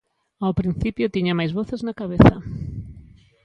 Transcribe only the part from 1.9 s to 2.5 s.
cabeza.